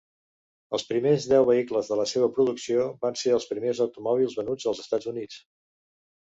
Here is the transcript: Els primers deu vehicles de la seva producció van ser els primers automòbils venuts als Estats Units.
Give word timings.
Els 0.77 0.85
primers 0.91 1.27
deu 1.33 1.45
vehicles 1.49 1.91
de 1.91 1.97
la 1.99 2.05
seva 2.11 2.29
producció 2.37 2.87
van 3.05 3.19
ser 3.25 3.35
els 3.37 3.45
primers 3.51 3.83
automòbils 3.87 4.39
venuts 4.41 4.67
als 4.73 4.83
Estats 4.87 5.13
Units. 5.15 5.39